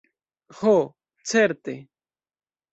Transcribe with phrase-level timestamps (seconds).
[0.61, 0.73] Ho,
[1.33, 1.77] certe!